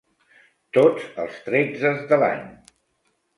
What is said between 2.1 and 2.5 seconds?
de l'any.